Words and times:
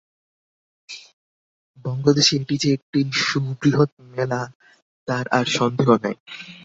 বঙ্গদেশে 1.85 2.33
এটি 2.37 2.55
যে 2.57 2.69
একটি 2.77 2.99
সুবৃহৎ 3.21 3.91
মেলা, 4.11 4.41
তার 5.07 5.25
আর 5.37 5.45
সন্দেহ 5.57 5.89
নাই। 6.03 6.15